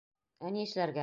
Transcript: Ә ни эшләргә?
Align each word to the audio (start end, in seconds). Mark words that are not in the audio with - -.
Ә 0.47 0.53
ни 0.55 0.65
эшләргә? 0.69 0.99